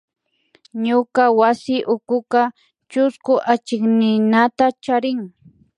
[0.85, 2.41] Ñuka wasi ukuka
[2.91, 5.19] chusku achikninata charin